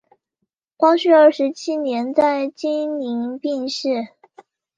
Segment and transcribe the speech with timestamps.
[0.77, 4.07] 光绪二十七年在经岭病逝。